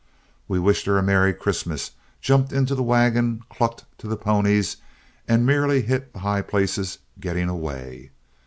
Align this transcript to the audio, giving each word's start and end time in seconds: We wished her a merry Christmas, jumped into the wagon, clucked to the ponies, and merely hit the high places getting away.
We 0.47 0.57
wished 0.57 0.87
her 0.87 0.97
a 0.97 1.03
merry 1.03 1.31
Christmas, 1.31 1.91
jumped 2.21 2.51
into 2.51 2.73
the 2.73 2.81
wagon, 2.81 3.43
clucked 3.51 3.85
to 3.99 4.07
the 4.07 4.17
ponies, 4.17 4.77
and 5.27 5.45
merely 5.45 5.83
hit 5.83 6.11
the 6.11 6.19
high 6.21 6.41
places 6.41 6.97
getting 7.19 7.47
away. 7.49 8.09